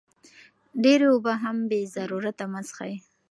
ډېرې 0.83 1.05
اوبه 1.11 1.33
هم 1.43 1.57
بې 1.69 1.81
ضرورته 1.95 2.43
مه 2.51 2.61
څښئ. 2.67 2.93